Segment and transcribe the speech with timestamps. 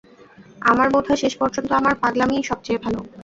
[0.61, 2.95] আমার বোধ হয়, শেষ পর্যন্ত আমার পাগলামিই সব চেয়ে ভাল।